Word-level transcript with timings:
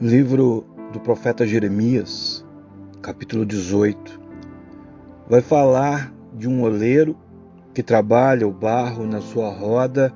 Livro 0.00 0.64
do 0.92 1.00
profeta 1.00 1.44
Jeremias, 1.44 2.46
capítulo 3.02 3.44
18, 3.44 4.20
vai 5.28 5.40
falar 5.40 6.14
de 6.32 6.48
um 6.48 6.62
oleiro 6.62 7.16
que 7.74 7.82
trabalha 7.82 8.46
o 8.46 8.52
barro 8.52 9.04
na 9.04 9.20
sua 9.20 9.50
roda 9.50 10.14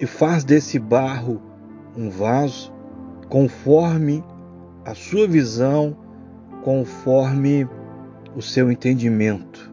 e 0.00 0.06
faz 0.06 0.44
desse 0.44 0.78
barro 0.78 1.42
um 1.94 2.08
vaso 2.08 2.72
conforme 3.28 4.24
a 4.82 4.94
sua 4.94 5.28
visão, 5.28 5.94
conforme 6.64 7.68
o 8.34 8.40
seu 8.40 8.72
entendimento. 8.72 9.70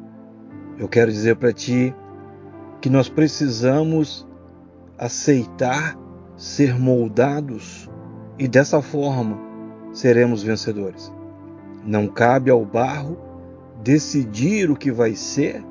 Eu 0.77 0.89
quero 0.89 1.09
dizer 1.09 1.37
para 1.37 1.53
ti 1.53 1.95
que 2.81 2.89
nós 2.89 3.07
precisamos 3.07 4.27
aceitar 4.97 5.97
ser 6.35 6.77
moldados 6.77 7.89
e 8.37 8.47
dessa 8.47 8.81
forma 8.81 9.39
seremos 9.91 10.41
vencedores. 10.41 11.11
Não 11.85 12.07
cabe 12.07 12.49
ao 12.49 12.65
barro 12.65 13.17
decidir 13.83 14.71
o 14.71 14.75
que 14.75 14.91
vai 14.91 15.15
ser 15.15 15.63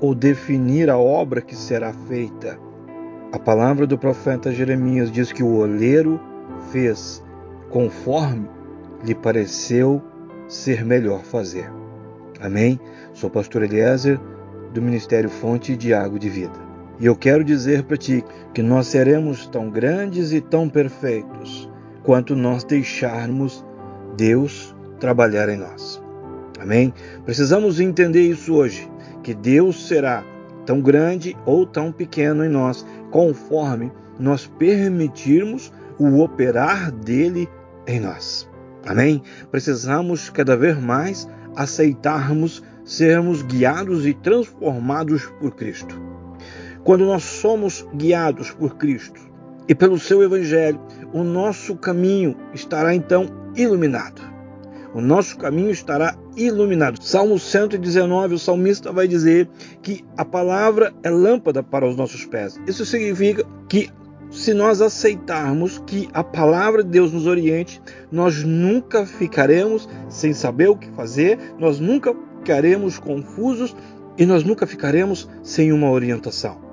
ou 0.00 0.14
definir 0.14 0.90
a 0.90 0.98
obra 0.98 1.40
que 1.40 1.56
será 1.56 1.92
feita. 1.92 2.58
A 3.32 3.38
palavra 3.38 3.86
do 3.86 3.96
profeta 3.96 4.52
Jeremias 4.52 5.10
diz 5.10 5.32
que 5.32 5.42
o 5.42 5.56
oleiro 5.56 6.20
fez 6.70 7.22
conforme 7.70 8.48
lhe 9.04 9.14
pareceu 9.14 10.02
ser 10.48 10.84
melhor 10.84 11.22
fazer. 11.22 11.72
Amém? 12.40 12.78
Sou 13.14 13.30
pastor 13.30 13.62
Eliezer, 13.62 14.20
do 14.74 14.82
Ministério 14.82 15.30
Fonte 15.30 15.76
de 15.76 15.94
Água 15.94 16.18
de 16.18 16.28
Vida. 16.28 16.60
E 16.98 17.06
eu 17.06 17.16
quero 17.16 17.44
dizer 17.44 17.84
para 17.84 17.96
ti 17.96 18.24
que 18.52 18.62
nós 18.62 18.88
seremos 18.88 19.46
tão 19.46 19.70
grandes 19.70 20.32
e 20.32 20.40
tão 20.40 20.68
perfeitos 20.68 21.71
quanto 22.02 22.34
nós 22.34 22.64
deixarmos 22.64 23.64
Deus 24.16 24.74
trabalhar 24.98 25.48
em 25.48 25.56
nós. 25.56 26.02
Amém? 26.60 26.92
Precisamos 27.24 27.80
entender 27.80 28.22
isso 28.22 28.54
hoje, 28.54 28.88
que 29.22 29.34
Deus 29.34 29.88
será 29.88 30.24
tão 30.64 30.80
grande 30.80 31.36
ou 31.44 31.66
tão 31.66 31.90
pequeno 31.90 32.44
em 32.44 32.48
nós, 32.48 32.86
conforme 33.10 33.90
nós 34.18 34.46
permitirmos 34.46 35.72
o 35.98 36.20
operar 36.20 36.92
dele 36.92 37.48
em 37.86 37.98
nós. 38.00 38.48
Amém? 38.86 39.22
Precisamos 39.50 40.30
cada 40.30 40.56
vez 40.56 40.78
mais 40.78 41.28
aceitarmos 41.56 42.62
sermos 42.84 43.42
guiados 43.42 44.06
e 44.06 44.14
transformados 44.14 45.26
por 45.40 45.54
Cristo. 45.54 46.00
Quando 46.84 47.04
nós 47.04 47.22
somos 47.22 47.86
guiados 47.94 48.50
por 48.50 48.76
Cristo, 48.76 49.20
e 49.68 49.74
pelo 49.74 49.98
seu 49.98 50.22
evangelho, 50.22 50.80
o 51.12 51.22
nosso 51.22 51.76
caminho 51.76 52.36
estará 52.52 52.94
então 52.94 53.26
iluminado. 53.56 54.20
O 54.94 55.00
nosso 55.00 55.38
caminho 55.38 55.70
estará 55.70 56.14
iluminado. 56.36 57.02
Salmo 57.02 57.38
119, 57.38 58.34
o 58.34 58.38
salmista 58.38 58.92
vai 58.92 59.08
dizer 59.08 59.48
que 59.82 60.04
a 60.16 60.24
palavra 60.24 60.92
é 61.02 61.08
lâmpada 61.08 61.62
para 61.62 61.88
os 61.88 61.96
nossos 61.96 62.26
pés. 62.26 62.60
Isso 62.66 62.84
significa 62.84 63.44
que 63.68 63.88
se 64.30 64.52
nós 64.52 64.80
aceitarmos 64.80 65.82
que 65.86 66.08
a 66.12 66.24
palavra 66.24 66.82
de 66.82 66.90
Deus 66.90 67.12
nos 67.12 67.26
oriente, 67.26 67.80
nós 68.10 68.42
nunca 68.42 69.06
ficaremos 69.06 69.88
sem 70.08 70.32
saber 70.32 70.68
o 70.68 70.76
que 70.76 70.90
fazer, 70.90 71.38
nós 71.58 71.78
nunca 71.78 72.14
ficaremos 72.38 72.98
confusos 72.98 73.74
e 74.18 74.26
nós 74.26 74.44
nunca 74.44 74.66
ficaremos 74.66 75.28
sem 75.42 75.72
uma 75.72 75.90
orientação. 75.90 76.71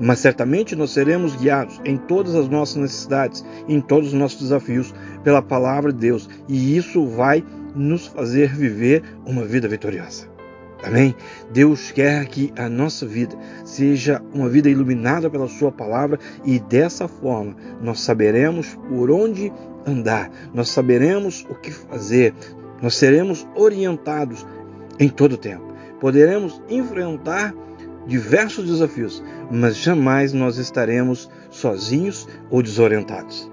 Mas 0.00 0.18
certamente 0.18 0.76
nós 0.76 0.90
seremos 0.90 1.36
guiados 1.36 1.80
em 1.84 1.96
todas 1.96 2.34
as 2.34 2.48
nossas 2.48 2.76
necessidades, 2.76 3.44
em 3.68 3.80
todos 3.80 4.08
os 4.08 4.14
nossos 4.14 4.40
desafios, 4.40 4.94
pela 5.22 5.42
palavra 5.42 5.92
de 5.92 5.98
Deus, 5.98 6.28
e 6.48 6.76
isso 6.76 7.06
vai 7.06 7.44
nos 7.74 8.06
fazer 8.06 8.54
viver 8.54 9.02
uma 9.24 9.44
vida 9.44 9.68
vitoriosa. 9.68 10.28
Amém? 10.82 11.14
Deus 11.52 11.92
quer 11.92 12.26
que 12.26 12.52
a 12.56 12.68
nossa 12.68 13.06
vida 13.06 13.36
seja 13.64 14.22
uma 14.32 14.48
vida 14.48 14.68
iluminada 14.68 15.28
pela 15.28 15.46
Sua 15.46 15.70
palavra 15.70 16.18
e 16.44 16.58
dessa 16.58 17.06
forma 17.06 17.54
nós 17.82 18.00
saberemos 18.00 18.78
por 18.88 19.10
onde 19.10 19.52
andar, 19.86 20.30
nós 20.54 20.70
saberemos 20.70 21.46
o 21.50 21.54
que 21.54 21.70
fazer, 21.70 22.34
nós 22.80 22.94
seremos 22.94 23.46
orientados 23.54 24.46
em 24.98 25.08
todo 25.08 25.32
o 25.32 25.38
tempo. 25.38 25.70
Poderemos 26.00 26.62
enfrentar 26.68 27.54
diversos 28.10 28.66
desafios, 28.66 29.22
mas 29.52 29.76
jamais 29.76 30.32
nós 30.32 30.58
estaremos 30.58 31.30
sozinhos 31.48 32.28
ou 32.50 32.60
desorientados. 32.60 33.48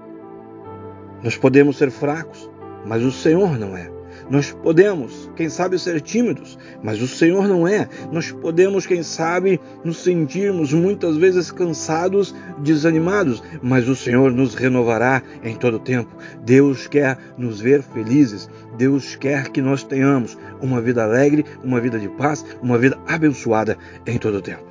Nós 1.22 1.36
podemos 1.36 1.76
ser 1.76 1.92
fracos, 1.92 2.50
mas 2.84 3.04
o 3.04 3.12
Senhor 3.12 3.56
não 3.56 3.76
é. 3.76 3.88
Nós 4.30 4.52
podemos, 4.52 5.30
quem 5.36 5.48
sabe, 5.48 5.78
ser 5.78 6.00
tímidos, 6.00 6.58
mas 6.82 7.00
o 7.00 7.08
Senhor 7.08 7.48
não 7.48 7.66
é. 7.66 7.88
Nós 8.12 8.30
podemos, 8.30 8.86
quem 8.86 9.02
sabe, 9.02 9.60
nos 9.84 9.98
sentirmos 9.98 10.72
muitas 10.72 11.16
vezes 11.16 11.50
cansados, 11.50 12.34
desanimados, 12.58 13.42
mas 13.62 13.88
o 13.88 13.96
Senhor 13.96 14.30
nos 14.32 14.54
renovará 14.54 15.22
em 15.42 15.54
todo 15.54 15.78
tempo. 15.78 16.14
Deus 16.44 16.86
quer 16.86 17.18
nos 17.38 17.60
ver 17.60 17.82
felizes. 17.82 18.50
Deus 18.76 19.16
quer 19.16 19.48
que 19.48 19.62
nós 19.62 19.82
tenhamos 19.82 20.38
uma 20.60 20.80
vida 20.80 21.02
alegre, 21.02 21.44
uma 21.64 21.80
vida 21.80 21.98
de 21.98 22.08
paz, 22.08 22.44
uma 22.62 22.78
vida 22.78 22.98
abençoada 23.06 23.78
em 24.06 24.18
todo 24.18 24.42
tempo. 24.42 24.64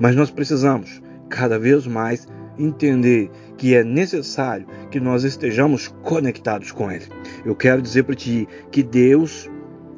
Mas 0.00 0.16
nós 0.16 0.30
precisamos 0.30 1.02
cada 1.28 1.58
vez 1.58 1.86
mais 1.86 2.26
entender 2.58 3.30
que 3.56 3.74
é 3.74 3.84
necessário 3.84 4.66
que 4.90 5.00
nós 5.00 5.24
estejamos 5.24 5.88
conectados 6.02 6.72
com 6.72 6.90
Ele. 6.90 7.06
Eu 7.44 7.54
quero 7.54 7.82
dizer 7.82 8.04
para 8.04 8.14
ti 8.14 8.48
que 8.70 8.82
Deus 8.82 9.50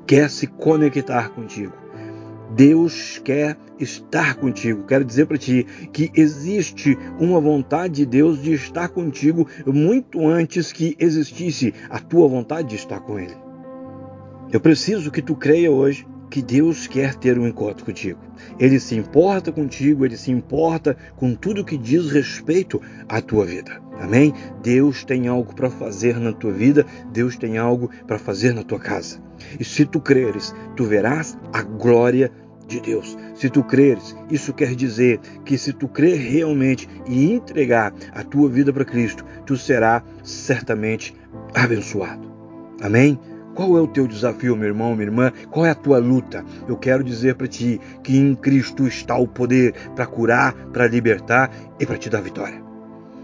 quer 0.07 0.31
se 0.31 0.47
conectar 0.47 1.31
contigo. 1.31 1.73
Deus 2.55 3.21
quer 3.25 3.57
estar 3.79 4.37
contigo. 4.37 4.85
Quero 4.85 5.05
dizer 5.05 5.27
para 5.27 5.39
ti 5.39 5.67
que 5.93 6.11
existe 6.15 6.97
uma 7.19 7.41
vontade 7.41 7.95
de 7.95 8.07
Deus 8.07 8.41
de 8.41 8.53
estar 8.53 8.89
contigo 8.89 9.49
muito 9.67 10.27
antes 10.27 10.73
que 10.73 10.97
existisse 10.99 11.75
a 11.91 11.99
tua 11.99 12.29
vontade 12.29 12.69
de 12.69 12.77
estar 12.77 13.01
com 13.01 13.19
Ele. 13.19 13.37
Eu 14.53 14.61
preciso 14.61 15.11
que 15.11 15.23
tu 15.23 15.35
creia 15.35 15.71
hoje 15.71 16.07
que 16.35 16.43
Deus 16.43 16.89
quer 16.89 17.15
ter 17.15 17.39
um 17.39 17.47
encontro 17.47 17.85
contigo. 17.85 18.19
Ele 18.59 18.81
se 18.81 18.97
importa 18.97 19.53
contigo, 19.53 20.05
ele 20.05 20.17
se 20.17 20.33
importa 20.33 20.97
com 21.15 21.33
tudo 21.33 21.65
que 21.65 21.79
diz 21.79 22.11
respeito 22.11 22.83
à 23.09 23.21
tua 23.21 23.47
vida. 23.47 23.81
Amém? 24.01 24.35
Deus 24.61 25.05
tem 25.05 25.29
algo 25.29 25.55
para 25.55 25.71
fazer 25.71 26.19
na 26.19 26.33
tua 26.33 26.51
vida, 26.51 26.85
Deus 27.13 27.37
tem 27.37 27.57
algo 27.57 27.89
para 28.09 28.19
fazer 28.19 28.53
na 28.53 28.65
tua 28.65 28.81
casa. 28.81 29.23
E 29.61 29.65
se 29.65 29.85
tu 29.85 30.01
creres, 30.01 30.53
tu 30.75 30.83
verás 30.83 31.39
a 31.53 31.63
glória 31.63 32.33
de 32.67 32.81
Deus. 32.81 33.17
Se 33.37 33.49
tu 33.49 33.63
creres, 33.63 34.17
isso 34.29 34.53
quer 34.53 34.75
dizer 34.75 35.21
que 35.45 35.57
se 35.57 35.73
tu 35.73 35.87
crer 35.87 36.19
realmente 36.19 36.89
e 37.07 37.33
entregar 37.33 37.95
a 38.11 38.25
tua 38.25 38.49
vida 38.49 38.73
para 38.73 38.85
Cristo, 38.85 39.25
tu 39.47 39.57
serás 39.57 40.03
certamente 40.25 41.15
abençoado. 41.55 42.29
Amém? 42.83 43.21
Qual 43.55 43.79
é 43.79 43.81
o 43.81 43.87
teu 43.87 44.09
desafio, 44.09 44.57
meu 44.57 44.67
irmão, 44.67 44.97
minha 44.97 45.07
irmã? 45.07 45.33
Qual 45.51 45.65
é 45.65 45.71
a 45.71 45.77
tua 45.77 45.99
luta? 45.99 46.45
Eu 46.67 46.77
quero 46.77 47.05
dizer 47.05 47.37
para 47.37 47.47
ti 47.47 47.81
que 48.03 48.17
em 48.17 48.35
Cristo 48.35 48.87
está 48.87 49.17
o 49.17 49.29
poder 49.29 49.73
para 49.95 50.07
curar, 50.07 50.53
para 50.73 50.89
libertar 50.89 51.51
e 51.79 51.87
para 51.87 51.97
te 51.97 52.11
dar 52.11 52.21
vitória. 52.21 52.61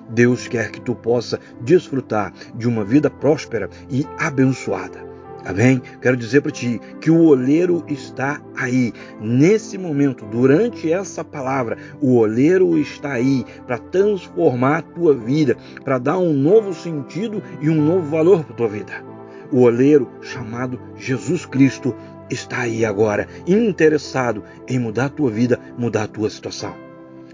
Deus 0.08 0.46
quer 0.46 0.70
que 0.70 0.80
tu 0.80 0.94
possa 0.94 1.40
desfrutar 1.60 2.32
de 2.54 2.68
uma 2.68 2.84
vida 2.84 3.10
próspera 3.10 3.68
e 3.90 4.06
abençoada. 4.18 5.10
Amém? 5.44 5.82
Quero 6.00 6.16
dizer 6.16 6.42
para 6.42 6.52
ti 6.52 6.80
que 7.00 7.10
o 7.10 7.24
oleiro 7.24 7.82
está 7.88 8.40
aí. 8.56 8.92
Nesse 9.20 9.78
momento, 9.78 10.26
durante 10.26 10.92
essa 10.92 11.24
palavra, 11.24 11.76
o 12.00 12.16
oleiro 12.16 12.78
está 12.78 13.12
aí 13.12 13.44
para 13.66 13.78
transformar 13.78 14.78
a 14.78 14.82
tua 14.82 15.14
vida, 15.14 15.56
para 15.82 15.98
dar 15.98 16.18
um 16.18 16.32
novo 16.32 16.72
sentido 16.72 17.42
e 17.60 17.68
um 17.68 17.82
novo 17.82 18.08
valor 18.08 18.44
para 18.44 18.54
tua 18.54 18.68
vida. 18.68 19.19
O 19.52 19.62
oleiro 19.62 20.08
chamado 20.20 20.80
Jesus 20.96 21.44
Cristo 21.44 21.94
está 22.30 22.60
aí 22.60 22.84
agora, 22.84 23.26
interessado 23.46 24.44
em 24.68 24.78
mudar 24.78 25.06
a 25.06 25.10
tua 25.10 25.30
vida, 25.30 25.58
mudar 25.76 26.04
a 26.04 26.08
tua 26.08 26.30
situação. 26.30 26.74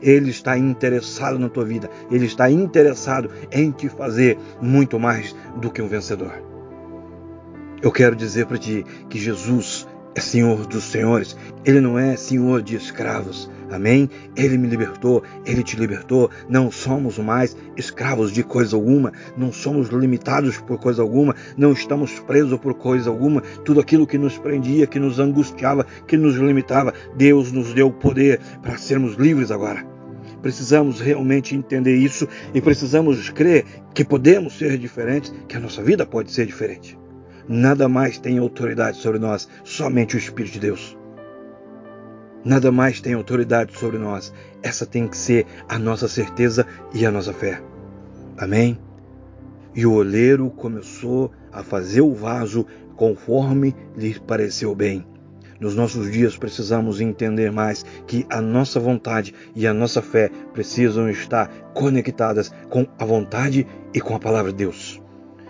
Ele 0.01 0.31
está 0.31 0.59
interessado 0.59 1.39
na 1.39 1.49
tua 1.49 1.65
vida. 1.65 1.91
Ele 2.11 2.27
está 2.27 2.51
interessado 2.51 3.31
em 3.51 3.71
te 3.71 3.89
fazer 3.89 4.39
muito 4.61 4.99
mais 4.99 5.35
do 5.61 5.71
que 5.71 5.81
um 5.81 5.89
vencedor. 5.89 6.43
Eu 7.83 7.93
quero 7.93 8.17
dizer 8.17 8.47
para 8.47 8.59
ti 8.59 8.85
que 9.09 9.19
Jesus 9.19 9.87
é 10.17 10.21
Senhor 10.21 10.67
dos 10.67 10.85
senhores. 10.85 11.37
Ele 11.63 11.79
não 11.79 11.99
é 11.99 12.17
Senhor 12.17 12.63
de 12.63 12.75
escravos. 12.75 13.51
Amém? 13.71 14.09
Ele 14.35 14.57
me 14.57 14.67
libertou, 14.67 15.23
ele 15.45 15.63
te 15.63 15.77
libertou. 15.77 16.31
Não 16.49 16.71
somos 16.71 17.19
mais 17.19 17.55
escravos 17.77 18.33
de 18.33 18.43
coisa 18.43 18.75
alguma, 18.77 19.13
não 19.37 19.53
somos 19.53 19.89
limitados 19.89 20.57
por 20.57 20.79
coisa 20.79 21.03
alguma, 21.03 21.35
não 21.57 21.73
estamos 21.73 22.19
presos 22.21 22.59
por 22.59 22.73
coisa 22.75 23.11
alguma. 23.11 23.43
Tudo 23.63 23.79
aquilo 23.79 24.07
que 24.07 24.17
nos 24.17 24.39
prendia, 24.39 24.87
que 24.87 24.99
nos 24.99 25.19
angustiava, 25.19 25.87
que 26.07 26.17
nos 26.17 26.37
limitava, 26.37 26.95
Deus 27.15 27.53
nos 27.53 27.75
deu 27.75 27.89
o 27.89 27.93
poder 27.93 28.41
para 28.62 28.79
sermos 28.79 29.17
livres 29.17 29.51
agora. 29.51 29.85
Precisamos 30.41 30.99
realmente 30.99 31.55
entender 31.55 31.97
isso 31.97 32.27
e 32.55 32.61
precisamos 32.62 33.29
crer 33.29 33.67
que 33.93 34.05
podemos 34.05 34.57
ser 34.57 34.79
diferentes, 34.79 35.35
que 35.47 35.57
a 35.57 35.61
nossa 35.61 35.83
vida 35.83 36.07
pode 36.07 36.33
ser 36.33 36.47
diferente. 36.47 36.97
Nada 37.49 37.89
mais 37.89 38.19
tem 38.19 38.39
autoridade 38.39 38.99
sobre 38.99 39.19
nós, 39.21 39.49
somente 39.63 40.17
o 40.17 40.19
Espírito 40.19 40.55
de 40.55 40.61
Deus. 40.61 40.99
Nada 42.45 42.73
mais 42.73 43.01
tem 43.01 43.15
autoridade 43.15 43.77
sobre 43.79 43.99
nós. 43.99 44.33
Essa 44.63 44.85
tem 44.85 45.07
que 45.07 45.17
ser 45.17 45.47
a 45.69 45.79
nossa 45.79 46.09
certeza 46.09 46.67
e 46.93 47.07
a 47.07 47.11
nossa 47.11 47.33
fé. 47.33 47.63
Amém? 48.37 48.79
E 49.75 49.87
o 49.87 49.93
oleiro 49.93 50.51
começou 50.51 51.31
a 51.53 51.63
fazer 51.63 52.01
o 52.01 52.15
vaso 52.15 52.67
conforme 52.97 53.75
lhe 53.97 54.19
pareceu 54.19 54.75
bem. 54.75 55.07
Nos 55.61 55.75
nossos 55.75 56.11
dias 56.11 56.37
precisamos 56.37 57.01
entender 57.01 57.51
mais 57.51 57.85
que 58.07 58.27
a 58.29 58.41
nossa 58.41 58.79
vontade 58.79 59.35
e 59.55 59.67
a 59.67 59.73
nossa 59.73 60.03
fé 60.03 60.31
precisam 60.53 61.09
estar 61.09 61.49
conectadas 61.75 62.53
com 62.69 62.87
a 62.99 63.05
vontade 63.05 63.67
e 63.95 64.01
com 64.01 64.15
a 64.15 64.21
palavra 64.21 64.51
de 64.51 64.59
Deus. 64.59 65.01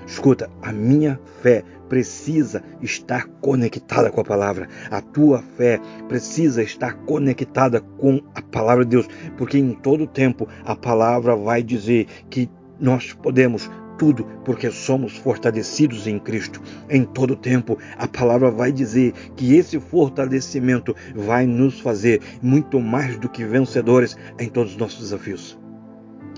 Escuta, 0.07 0.49
a 0.63 0.73
minha 0.73 1.19
fé 1.43 1.65
precisa 1.89 2.63
estar 2.81 3.27
conectada 3.41 4.11
com 4.11 4.21
a 4.21 4.25
palavra. 4.25 4.69
A 4.91 5.01
tua 5.01 5.43
fé 5.57 5.81
precisa 6.09 6.63
estar 6.63 6.95
conectada 7.05 7.81
com 7.81 8.21
a 8.35 8.43
palavra 8.43 8.85
de 8.85 8.91
Deus, 8.91 9.09
porque 9.37 9.59
em 9.59 9.73
todo 9.73 10.07
tempo 10.07 10.49
a 10.65 10.77
palavra 10.77 11.35
vai 11.35 11.63
dizer 11.63 12.07
que 12.31 12.49
nós 12.79 13.13
podemos 13.13 13.71
tudo 13.99 14.25
porque 14.45 14.71
somos 14.71 15.17
fortalecidos 15.17 16.07
em 16.07 16.19
Cristo. 16.19 16.61
Em 16.89 17.05
todo 17.05 17.35
tempo, 17.35 17.79
a 17.97 18.07
palavra 18.07 18.51
vai 18.51 18.71
dizer 18.71 19.13
que 19.35 19.57
esse 19.57 19.81
fortalecimento 19.81 20.95
vai 21.15 21.47
nos 21.47 21.81
fazer 21.81 22.21
muito 22.43 22.79
mais 22.79 23.19
do 23.19 23.29
que 23.29 23.45
vencedores 23.45 24.17
em 24.39 24.49
todos 24.49 24.73
os 24.73 24.79
nossos 24.79 25.01
desafios. 25.01 25.59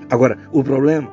Agora, 0.08 0.38
o 0.52 0.62
problema 0.62 1.12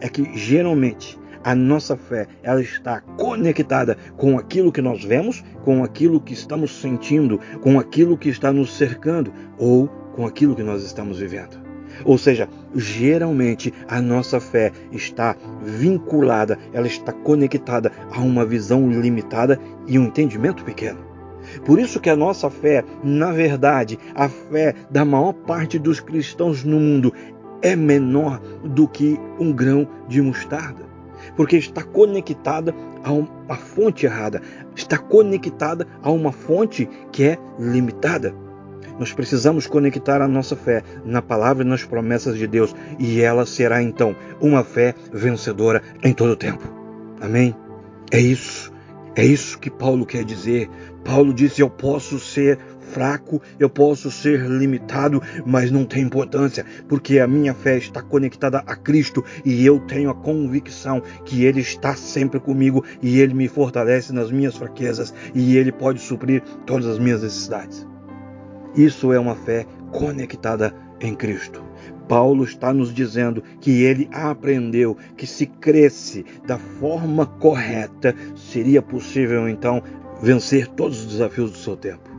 é 0.00 0.08
que 0.08 0.36
geralmente 0.36 1.18
a 1.44 1.54
nossa 1.54 1.96
fé 1.96 2.26
ela 2.42 2.60
está 2.60 3.00
conectada 3.18 3.96
com 4.16 4.38
aquilo 4.38 4.72
que 4.72 4.80
nós 4.80 5.04
vemos, 5.04 5.44
com 5.62 5.84
aquilo 5.84 6.20
que 6.20 6.32
estamos 6.32 6.80
sentindo, 6.80 7.38
com 7.60 7.78
aquilo 7.78 8.16
que 8.16 8.30
está 8.30 8.50
nos 8.50 8.76
cercando 8.76 9.32
ou 9.58 9.86
com 10.14 10.26
aquilo 10.26 10.56
que 10.56 10.62
nós 10.62 10.82
estamos 10.82 11.18
vivendo. 11.18 11.62
Ou 12.04 12.18
seja, 12.18 12.48
geralmente 12.74 13.72
a 13.86 14.00
nossa 14.00 14.40
fé 14.40 14.72
está 14.90 15.36
vinculada, 15.62 16.58
ela 16.72 16.86
está 16.86 17.12
conectada 17.12 17.92
a 18.10 18.20
uma 18.20 18.44
visão 18.44 18.90
limitada 18.90 19.60
e 19.86 19.98
um 19.98 20.06
entendimento 20.06 20.64
pequeno. 20.64 20.98
Por 21.64 21.78
isso 21.78 22.00
que 22.00 22.08
a 22.08 22.16
nossa 22.16 22.48
fé, 22.48 22.82
na 23.02 23.30
verdade, 23.30 23.98
a 24.14 24.28
fé 24.28 24.74
da 24.90 25.04
maior 25.04 25.34
parte 25.34 25.78
dos 25.78 26.00
cristãos 26.00 26.64
no 26.64 26.80
mundo 26.80 27.12
é 27.60 27.76
menor 27.76 28.40
do 28.64 28.88
que 28.88 29.20
um 29.38 29.52
grão 29.52 29.86
de 30.08 30.20
mostarda 30.22 30.93
porque 31.36 31.56
está 31.56 31.82
conectada 31.82 32.74
a 33.02 33.12
uma 33.12 33.56
fonte 33.56 34.06
errada, 34.06 34.42
está 34.74 34.98
conectada 34.98 35.86
a 36.02 36.10
uma 36.10 36.32
fonte 36.32 36.88
que 37.12 37.24
é 37.24 37.38
limitada. 37.58 38.34
Nós 38.98 39.12
precisamos 39.12 39.66
conectar 39.66 40.22
a 40.22 40.28
nossa 40.28 40.54
fé 40.54 40.82
na 41.04 41.20
palavra 41.20 41.64
e 41.64 41.66
nas 41.66 41.84
promessas 41.84 42.36
de 42.36 42.46
Deus, 42.46 42.74
e 42.98 43.20
ela 43.20 43.44
será 43.44 43.82
então 43.82 44.14
uma 44.40 44.62
fé 44.62 44.94
vencedora 45.12 45.82
em 46.02 46.12
todo 46.12 46.30
o 46.30 46.36
tempo. 46.36 46.62
Amém? 47.20 47.54
É 48.10 48.20
isso. 48.20 48.73
É 49.16 49.24
isso 49.24 49.58
que 49.58 49.70
Paulo 49.70 50.04
quer 50.04 50.24
dizer. 50.24 50.68
Paulo 51.04 51.32
disse: 51.32 51.60
Eu 51.60 51.70
posso 51.70 52.18
ser 52.18 52.58
fraco, 52.80 53.40
eu 53.58 53.68
posso 53.68 54.10
ser 54.10 54.40
limitado, 54.46 55.22
mas 55.46 55.70
não 55.70 55.84
tem 55.84 56.02
importância, 56.02 56.64
porque 56.88 57.18
a 57.18 57.26
minha 57.26 57.54
fé 57.54 57.76
está 57.76 58.02
conectada 58.02 58.62
a 58.66 58.76
Cristo 58.76 59.24
e 59.44 59.64
eu 59.64 59.80
tenho 59.80 60.10
a 60.10 60.14
convicção 60.14 61.02
que 61.24 61.44
Ele 61.44 61.60
está 61.60 61.94
sempre 61.94 62.38
comigo 62.40 62.84
e 63.02 63.20
Ele 63.20 63.34
me 63.34 63.48
fortalece 63.48 64.12
nas 64.12 64.30
minhas 64.30 64.56
fraquezas 64.56 65.14
e 65.34 65.56
Ele 65.56 65.72
pode 65.72 66.00
suprir 66.00 66.42
todas 66.66 66.86
as 66.86 66.98
minhas 66.98 67.22
necessidades. 67.22 67.86
Isso 68.76 69.12
é 69.12 69.18
uma 69.18 69.36
fé 69.36 69.66
conectada 69.92 70.74
em 71.00 71.14
Cristo. 71.14 71.62
Paulo 72.08 72.44
está 72.44 72.72
nos 72.72 72.92
dizendo 72.92 73.42
que 73.60 73.82
ele 73.82 74.08
aprendeu 74.12 74.96
que 75.16 75.26
se 75.26 75.46
cresce 75.46 76.24
da 76.46 76.58
forma 76.58 77.26
correta, 77.26 78.14
seria 78.34 78.82
possível 78.82 79.48
então 79.48 79.82
vencer 80.22 80.68
todos 80.68 81.00
os 81.00 81.12
desafios 81.12 81.50
do 81.50 81.58
seu 81.58 81.76
tempo. 81.76 82.14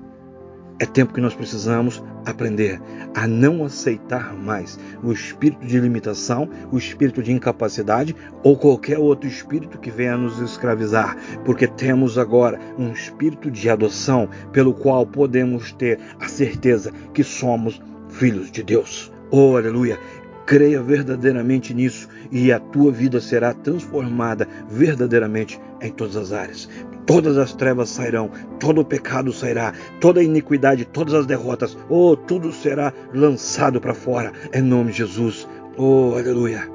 É 0.78 0.86
tempo 0.86 1.14
que 1.14 1.22
nós 1.22 1.34
precisamos 1.34 2.04
aprender 2.26 2.82
a 3.14 3.26
não 3.26 3.64
aceitar 3.64 4.34
mais 4.36 4.78
o 5.02 5.14
espírito 5.14 5.66
de 5.66 5.80
limitação, 5.80 6.50
o 6.70 6.78
espírito 6.78 7.24
de 7.24 7.32
incapacidade 7.32 8.14
ou 8.44 8.58
qualquer 8.58 9.00
outro 9.00 9.30
espírito 9.30 9.80
que 9.80 9.90
venha 9.90 10.18
nos 10.18 10.40
escravizar, 10.40 11.16
porque 11.46 11.66
temos 11.66 12.18
agora 12.18 12.60
um 12.78 12.92
espírito 12.92 13.50
de 13.50 13.70
adoção 13.70 14.28
pelo 14.52 14.74
qual 14.74 15.06
podemos 15.06 15.72
ter 15.72 15.98
a 16.20 16.28
certeza 16.28 16.92
que 17.14 17.24
somos 17.24 17.82
filhos 18.10 18.52
de 18.52 18.62
Deus. 18.62 19.15
Oh, 19.32 19.58
aleluia! 19.58 20.00
Creia 20.46 20.82
verdadeiramente 20.82 21.74
nisso 21.74 22.08
e 22.32 22.52
a 22.52 22.60
tua 22.60 22.92
vida 22.92 23.20
será 23.20 23.52
transformada 23.54 24.48
verdadeiramente 24.70 25.60
em 25.82 25.92
todas 25.92 26.16
as 26.16 26.32
áreas. 26.32 26.70
Todas 27.08 27.38
as 27.38 27.54
trevas 27.54 27.90
sairão, 27.90 28.30
todo 28.60 28.82
o 28.82 28.86
pecado 28.86 29.34
sairá, 29.34 29.74
toda 30.00 30.20
a 30.20 30.24
iniquidade, 30.24 30.86
todas 30.86 31.14
as 31.16 31.26
derrotas, 31.26 31.76
oh, 31.90 32.16
tudo 32.16 32.52
será 32.52 32.94
lançado 33.14 33.82
para 33.82 33.96
fora, 33.96 34.32
em 34.54 34.62
nome 34.62 34.92
de 34.92 35.00
Jesus. 35.00 35.48
Oh, 35.78 36.14
aleluia. 36.16 36.70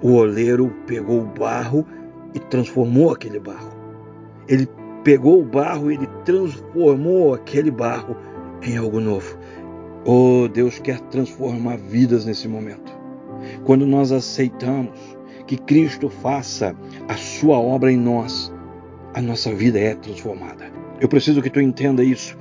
O 0.00 0.14
oleiro 0.14 0.74
pegou 0.86 1.20
o 1.20 1.38
barro 1.38 1.86
e 2.34 2.38
transformou 2.38 3.12
aquele 3.12 3.38
barro. 3.38 3.72
Ele 4.48 4.68
pegou 5.04 5.40
o 5.40 5.44
barro 5.44 5.90
e 5.90 5.94
ele 5.94 6.08
transformou 6.24 7.34
aquele 7.34 7.70
barro 7.70 8.16
em 8.62 8.76
algo 8.76 9.00
novo. 9.00 9.36
Oh, 10.04 10.48
Deus 10.48 10.80
quer 10.80 10.98
transformar 10.98 11.76
vidas 11.76 12.24
nesse 12.24 12.48
momento. 12.48 12.92
Quando 13.64 13.86
nós 13.86 14.10
aceitamos 14.10 14.98
que 15.46 15.56
Cristo 15.56 16.08
faça 16.08 16.74
a 17.08 17.16
sua 17.16 17.58
obra 17.58 17.92
em 17.92 17.96
nós, 17.96 18.52
a 19.14 19.22
nossa 19.22 19.54
vida 19.54 19.78
é 19.78 19.94
transformada. 19.94 20.72
Eu 21.00 21.08
preciso 21.08 21.40
que 21.40 21.50
tu 21.50 21.60
entenda 21.60 22.02
isso. 22.02 22.36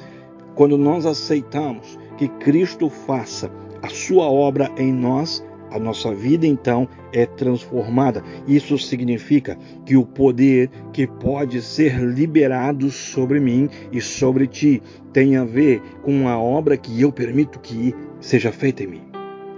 Quando 0.56 0.78
nós 0.78 1.06
aceitamos 1.06 2.00
que 2.18 2.28
Cristo 2.28 2.90
faça 2.90 3.52
a 3.82 3.90
sua 3.90 4.26
obra 4.26 4.72
em 4.78 4.92
nós, 4.92 5.44
a 5.72 5.80
nossa 5.80 6.14
vida 6.14 6.46
então 6.46 6.88
é 7.14 7.26
transformada. 7.26 8.24
Isso 8.48 8.78
significa 8.78 9.58
que 9.86 9.96
o 9.96 10.06
poder 10.06 10.70
que 10.92 11.08
pode 11.08 11.62
ser 11.62 12.00
liberado 12.00 12.92
sobre 12.92 13.40
mim 13.40 13.70
e 13.92 14.02
sobre 14.02 14.46
ti 14.46 14.84
tem 15.14 15.38
a 15.38 15.46
ver 15.46 15.82
com 16.04 16.28
a 16.28 16.38
obra 16.38 16.78
que 16.78 17.02
eu 17.02 17.12
permito 17.12 17.60
que 17.60 17.96
seja 18.20 18.52
feita 18.52 18.84
em 18.84 18.88
mim. 18.88 19.02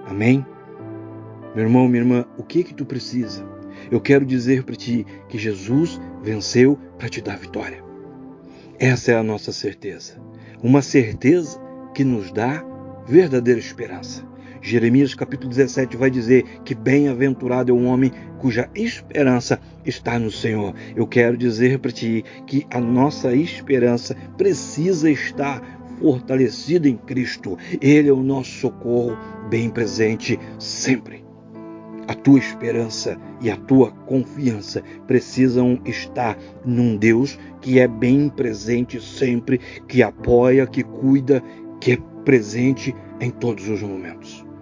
Amém? 0.06 0.46
Meu 1.56 1.66
irmão, 1.66 1.88
minha 1.88 2.02
irmã, 2.02 2.26
o 2.38 2.44
que 2.44 2.64
que 2.64 2.74
tu 2.74 2.86
precisa? 2.86 3.46
Eu 3.92 4.00
quero 4.00 4.26
dizer 4.26 4.64
para 4.64 4.76
ti 4.76 5.06
que 5.28 5.38
Jesus 5.38 6.00
venceu 6.24 6.78
para 6.98 7.10
te 7.10 7.22
dar 7.22 7.38
vitória. 7.38 7.84
Essa 8.80 9.12
é 9.12 9.16
a 9.16 9.24
nossa 9.24 9.52
certeza. 9.52 10.20
Uma 10.62 10.82
certeza 10.82 11.60
que 11.94 12.04
nos 12.04 12.32
dá 12.32 12.64
verdadeira 13.06 13.60
esperança. 13.60 14.33
Jeremias 14.64 15.14
capítulo 15.14 15.50
17 15.50 15.98
vai 15.98 16.10
dizer 16.10 16.46
que 16.64 16.74
bem-aventurado 16.74 17.70
é 17.70 17.76
o 17.76 17.84
homem 17.84 18.14
cuja 18.40 18.70
esperança 18.74 19.60
está 19.86 20.18
no 20.18 20.32
Senhor. 20.32 20.74
Eu 20.96 21.06
quero 21.06 21.36
dizer 21.36 21.80
para 21.80 21.92
ti 21.92 22.24
que 22.48 22.66
a 22.72 22.80
nossa 22.80 23.36
esperança 23.36 24.16
precisa 24.38 25.12
estar 25.12 25.62
fortalecida 26.00 26.88
em 26.88 26.96
Cristo. 26.96 27.58
Ele 27.82 28.08
é 28.08 28.14
o 28.14 28.24
nosso 28.24 28.52
socorro 28.52 29.18
bem 29.50 29.70
presente 29.70 30.40
sempre. 30.58 31.26
A 32.08 32.14
tua 32.14 32.40
esperança 32.40 33.20
e 33.42 33.52
a 33.52 33.58
tua 33.58 33.92
confiança 33.92 34.82
precisam 35.06 35.78
estar 35.84 36.38
num 36.66 36.96
Deus 36.96 37.38
que 37.60 37.82
é 37.82 37.88
bem 37.88 38.30
presente 38.30 39.02
sempre, 39.02 39.60
que 39.90 40.02
apoia, 40.02 40.66
que 40.66 40.84
cuida, 40.84 41.44
que 41.82 41.92
é 41.92 41.98
presente 42.24 42.96
em 43.20 43.30
todos 43.30 43.68
os 43.68 43.82
momentos. 43.82 44.53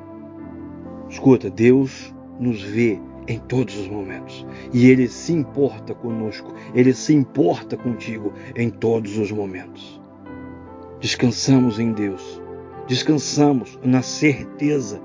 Escuta, 1.12 1.50
Deus 1.50 2.16
nos 2.40 2.64
vê 2.64 2.98
em 3.28 3.38
todos 3.38 3.78
os 3.78 3.88
momentos. 3.88 4.48
E 4.74 4.90
Ele 4.90 5.10
se 5.10 5.34
importa 5.34 5.94
conosco, 5.94 6.54
Ele 6.74 6.94
se 6.94 7.14
importa 7.14 7.76
contigo 7.76 8.34
em 8.56 8.70
todos 8.70 9.18
os 9.18 9.30
momentos. 9.30 10.02
Descansamos 11.02 11.80
em 11.80 11.92
Deus, 11.92 12.42
descansamos 12.88 13.78
na 13.84 14.02
certeza 14.02 15.02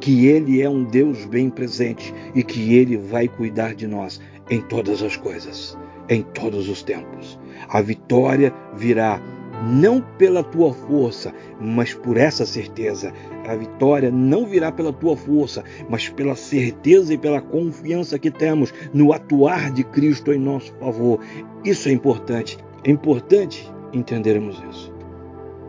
que 0.00 0.26
Ele 0.26 0.60
é 0.60 0.68
um 0.68 0.82
Deus 0.82 1.24
bem 1.24 1.48
presente 1.48 2.12
e 2.34 2.42
que 2.42 2.74
Ele 2.74 2.96
vai 2.96 3.28
cuidar 3.28 3.74
de 3.74 3.86
nós 3.86 4.20
em 4.50 4.60
todas 4.60 5.02
as 5.02 5.16
coisas, 5.16 5.78
em 6.08 6.22
todos 6.22 6.68
os 6.68 6.82
tempos. 6.82 7.38
A 7.68 7.80
vitória 7.80 8.52
virá 8.76 9.22
não 9.62 10.00
pela 10.00 10.42
tua 10.42 10.72
força, 10.72 11.32
mas 11.60 11.94
por 11.94 12.16
essa 12.16 12.46
certeza. 12.46 13.12
A 13.46 13.54
vitória 13.56 14.10
não 14.10 14.46
virá 14.46 14.70
pela 14.70 14.92
tua 14.92 15.16
força, 15.16 15.64
mas 15.88 16.08
pela 16.08 16.36
certeza 16.36 17.14
e 17.14 17.18
pela 17.18 17.40
confiança 17.40 18.18
que 18.18 18.30
temos 18.30 18.72
no 18.92 19.12
atuar 19.12 19.70
de 19.70 19.84
Cristo 19.84 20.32
em 20.32 20.38
nosso 20.38 20.72
favor. 20.74 21.20
Isso 21.64 21.88
é 21.88 21.92
importante. 21.92 22.58
É 22.84 22.90
importante 22.90 23.70
entendermos 23.92 24.62
isso. 24.70 24.92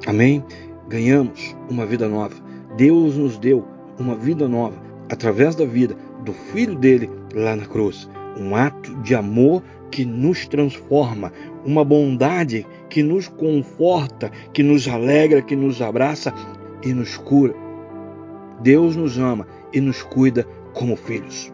Amém? 0.06 0.44
Ganhamos 0.88 1.56
uma 1.70 1.86
vida 1.86 2.08
nova. 2.08 2.36
Deus 2.78 3.16
nos 3.16 3.38
deu 3.38 3.66
uma 3.98 4.16
vida 4.16 4.48
nova 4.48 4.82
através 5.10 5.56
da 5.56 5.66
vida 5.66 5.96
do 6.24 6.34
Filho 6.34 6.76
dele 6.76 7.10
lá 7.34 7.56
na 7.56 7.66
cruz. 7.66 8.10
Um 8.38 8.56
ato 8.56 8.96
de 9.02 9.16
amor 9.16 9.64
que 9.92 10.06
nos 10.06 10.48
transforma, 10.48 11.34
uma 11.66 11.84
bondade 11.84 12.66
que 12.90 13.04
nos 13.04 13.28
conforta, 13.28 14.32
que 14.54 14.64
nos 14.64 14.88
alegra, 14.88 15.42
que 15.42 15.56
nos 15.56 15.82
abraça 15.82 16.34
e 16.84 16.94
nos 16.94 17.18
cura. 17.18 17.54
Deus 18.62 18.96
nos 18.96 19.18
ama 19.18 19.48
e 19.72 19.80
nos 19.80 20.02
cuida 20.02 20.46
como 20.74 20.96
filhos. 20.96 21.54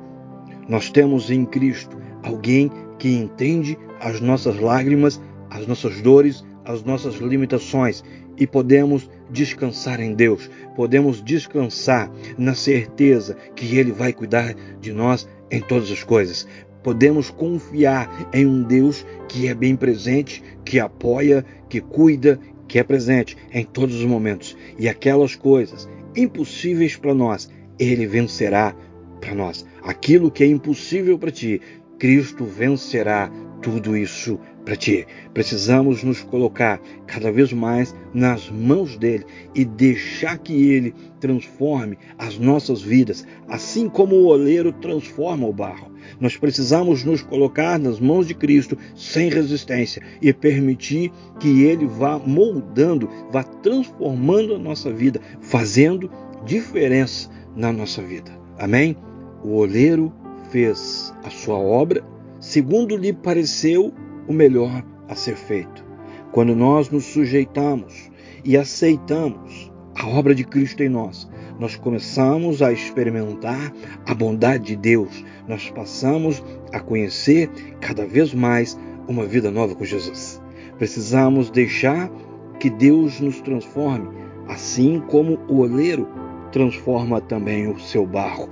Nós 0.67 0.89
temos 0.89 1.29
em 1.29 1.45
Cristo 1.45 1.97
alguém 2.23 2.71
que 2.97 3.09
entende 3.09 3.77
as 3.99 4.19
nossas 4.19 4.59
lágrimas, 4.59 5.21
as 5.49 5.67
nossas 5.67 6.01
dores, 6.01 6.43
as 6.63 6.83
nossas 6.83 7.15
limitações 7.15 8.03
e 8.37 8.45
podemos 8.45 9.09
descansar 9.29 9.99
em 9.99 10.13
Deus, 10.13 10.49
podemos 10.75 11.23
descansar 11.23 12.11
na 12.37 12.53
certeza 12.53 13.35
que 13.55 13.77
Ele 13.77 13.91
vai 13.91 14.11
cuidar 14.11 14.53
de 14.81 14.91
nós 14.91 15.27
em 15.49 15.61
todas 15.61 15.91
as 15.91 16.03
coisas. 16.03 16.47
Podemos 16.85 17.31
confiar 17.31 18.29
em 18.31 18.45
um 18.45 18.61
Deus 18.61 19.03
que 19.27 19.47
é 19.47 19.55
bem 19.55 19.75
presente, 19.75 20.43
que 20.63 20.79
apoia, 20.79 21.43
que 21.67 21.81
cuida, 21.81 22.39
que 22.67 22.77
é 22.77 22.83
presente 22.83 23.35
em 23.51 23.65
todos 23.65 23.95
os 23.95 24.05
momentos. 24.05 24.55
E 24.77 24.87
aquelas 24.87 25.33
coisas 25.35 25.89
impossíveis 26.15 26.95
para 26.95 27.15
nós, 27.15 27.49
Ele 27.79 28.05
vencerá 28.05 28.75
para 29.19 29.33
nós. 29.33 29.65
Aquilo 29.81 30.29
que 30.29 30.43
é 30.43 30.47
impossível 30.47 31.17
para 31.17 31.31
ti, 31.31 31.59
Cristo 31.97 32.45
vencerá 32.45 33.31
tudo 33.63 33.97
isso 33.97 34.39
para 34.63 34.75
ti. 34.75 35.07
Precisamos 35.33 36.03
nos 36.03 36.21
colocar 36.21 36.79
cada 37.07 37.31
vez 37.31 37.51
mais 37.51 37.95
nas 38.13 38.47
mãos 38.47 38.95
dele 38.95 39.25
e 39.55 39.65
deixar 39.65 40.37
que 40.37 40.69
ele 40.69 40.93
transforme 41.19 41.97
as 42.15 42.37
nossas 42.37 42.83
vidas, 42.83 43.25
assim 43.47 43.89
como 43.89 44.15
o 44.15 44.25
oleiro 44.25 44.71
transforma 44.71 45.47
o 45.47 45.53
barro. 45.53 45.94
Nós 46.19 46.37
precisamos 46.37 47.03
nos 47.03 47.21
colocar 47.21 47.79
nas 47.79 47.99
mãos 47.99 48.27
de 48.27 48.33
Cristo 48.33 48.77
sem 48.95 49.29
resistência 49.29 50.01
e 50.21 50.31
permitir 50.33 51.11
que 51.39 51.63
ele 51.63 51.85
vá 51.85 52.19
moldando, 52.19 53.09
vá 53.31 53.43
transformando 53.43 54.55
a 54.55 54.59
nossa 54.59 54.91
vida, 54.91 55.19
fazendo 55.41 56.09
diferença 56.45 57.29
na 57.55 57.71
nossa 57.71 58.01
vida. 58.01 58.31
Amém? 58.57 58.95
O 59.43 59.55
oleiro 59.57 60.11
fez 60.49 61.13
a 61.23 61.29
sua 61.29 61.57
obra 61.57 62.03
segundo 62.39 62.95
lhe 62.95 63.11
pareceu 63.11 63.93
o 64.27 64.33
melhor 64.33 64.83
a 65.07 65.15
ser 65.15 65.35
feito. 65.35 65.83
Quando 66.31 66.55
nós 66.55 66.89
nos 66.89 67.05
sujeitamos 67.05 68.11
e 68.43 68.57
aceitamos 68.57 69.71
a 69.95 70.07
obra 70.07 70.35
de 70.35 70.43
Cristo 70.43 70.83
em 70.83 70.89
nós, 70.89 71.27
nós 71.57 71.77
começamos 71.77 72.61
a 72.61 72.71
experimentar 72.71 73.73
a 74.05 74.13
bondade 74.13 74.65
de 74.65 74.75
Deus, 74.75 75.23
nós 75.47 75.69
passamos 75.69 76.43
a 76.73 76.79
conhecer 76.79 77.49
cada 77.79 78.05
vez 78.05 78.33
mais 78.33 78.77
uma 79.07 79.25
vida 79.25 79.49
nova 79.49 79.73
com 79.73 79.85
Jesus. 79.85 80.41
Precisamos 80.77 81.49
deixar 81.49 82.11
que 82.59 82.69
Deus 82.69 83.21
nos 83.21 83.39
transforme, 83.39 84.09
assim 84.49 85.01
como 85.07 85.39
o 85.47 85.59
oleiro 85.59 86.07
transforma 86.51 87.21
também 87.21 87.67
o 87.67 87.79
seu 87.79 88.05
barro. 88.05 88.49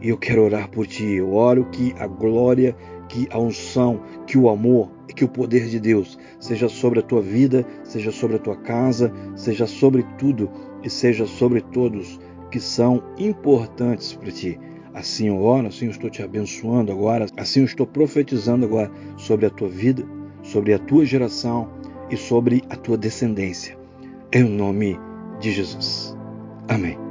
e 0.00 0.10
eu 0.10 0.18
quero 0.18 0.44
orar 0.44 0.68
por 0.68 0.86
ti. 0.86 1.14
Eu 1.14 1.32
oro 1.32 1.64
que 1.66 1.94
a 1.98 2.06
glória, 2.06 2.76
que 3.08 3.26
a 3.30 3.38
unção, 3.38 4.00
que 4.26 4.36
o 4.36 4.48
amor, 4.48 4.90
que 5.14 5.24
o 5.24 5.28
poder 5.28 5.66
de 5.66 5.80
Deus 5.80 6.18
seja 6.38 6.68
sobre 6.68 7.00
a 7.00 7.02
tua 7.02 7.20
vida, 7.20 7.66
seja 7.82 8.12
sobre 8.12 8.36
a 8.36 8.38
tua 8.38 8.56
casa, 8.56 9.12
seja 9.34 9.66
sobre 9.66 10.04
tudo 10.18 10.50
e 10.82 10.88
seja 10.88 11.26
sobre 11.26 11.60
todos 11.60 12.20
que 12.50 12.60
são 12.60 13.02
importantes 13.18 14.12
para 14.14 14.30
ti. 14.30 14.58
Assim 14.94 15.28
eu 15.28 15.40
oro, 15.42 15.66
assim 15.66 15.86
eu 15.86 15.90
estou 15.90 16.10
te 16.10 16.22
abençoando 16.22 16.90
agora, 16.90 17.26
assim 17.36 17.60
eu 17.60 17.66
estou 17.66 17.86
profetizando 17.86 18.64
agora 18.64 18.90
sobre 19.16 19.46
a 19.46 19.50
tua 19.50 19.68
vida, 19.68 20.04
sobre 20.42 20.72
a 20.72 20.78
tua 20.78 21.04
geração 21.04 21.68
e 22.10 22.16
sobre 22.16 22.62
a 22.70 22.76
tua 22.76 22.96
descendência. 22.96 23.78
Em 24.32 24.44
nome 24.44 24.98
de 25.40 25.52
Jesus. 25.52 26.16
Amém. 26.68 27.07